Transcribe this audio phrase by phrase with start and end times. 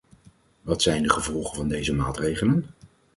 [0.61, 2.65] Wat zijn de gevolgen van deze maatregelen?